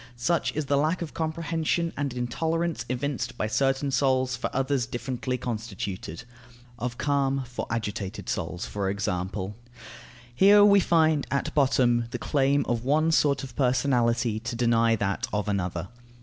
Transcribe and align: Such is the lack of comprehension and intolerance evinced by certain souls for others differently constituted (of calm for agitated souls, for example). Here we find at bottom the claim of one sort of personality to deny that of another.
Such 0.17 0.51
is 0.55 0.65
the 0.65 0.77
lack 0.79 1.03
of 1.03 1.13
comprehension 1.13 1.93
and 1.95 2.11
intolerance 2.11 2.85
evinced 2.89 3.37
by 3.37 3.45
certain 3.45 3.91
souls 3.91 4.35
for 4.35 4.49
others 4.51 4.87
differently 4.87 5.37
constituted 5.37 6.23
(of 6.79 6.97
calm 6.97 7.43
for 7.45 7.67
agitated 7.69 8.27
souls, 8.27 8.65
for 8.65 8.89
example). 8.89 9.55
Here 10.33 10.65
we 10.65 10.79
find 10.79 11.27
at 11.29 11.53
bottom 11.53 12.05
the 12.09 12.17
claim 12.17 12.65
of 12.67 12.83
one 12.83 13.11
sort 13.11 13.43
of 13.43 13.55
personality 13.55 14.39
to 14.39 14.55
deny 14.55 14.95
that 14.95 15.27
of 15.31 15.47
another. 15.47 15.89